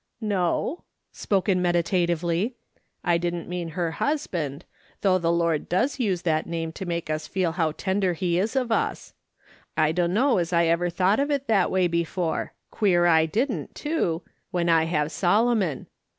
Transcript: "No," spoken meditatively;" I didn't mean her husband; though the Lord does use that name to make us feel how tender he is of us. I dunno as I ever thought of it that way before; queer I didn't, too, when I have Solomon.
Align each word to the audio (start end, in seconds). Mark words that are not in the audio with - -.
"No," 0.39 0.83
spoken 1.11 1.61
meditatively;" 1.61 2.55
I 3.03 3.19
didn't 3.19 3.47
mean 3.47 3.67
her 3.77 3.91
husband; 3.91 4.65
though 5.01 5.19
the 5.19 5.31
Lord 5.31 5.69
does 5.69 5.99
use 5.99 6.23
that 6.23 6.47
name 6.47 6.71
to 6.71 6.87
make 6.87 7.11
us 7.11 7.27
feel 7.27 7.51
how 7.51 7.73
tender 7.73 8.13
he 8.13 8.39
is 8.39 8.55
of 8.55 8.71
us. 8.71 9.13
I 9.77 9.91
dunno 9.91 10.37
as 10.39 10.51
I 10.51 10.65
ever 10.65 10.89
thought 10.89 11.19
of 11.19 11.29
it 11.29 11.45
that 11.45 11.69
way 11.69 11.87
before; 11.87 12.53
queer 12.71 13.05
I 13.05 13.27
didn't, 13.27 13.75
too, 13.75 14.23
when 14.49 14.69
I 14.69 14.85
have 14.85 15.11
Solomon. 15.11 15.85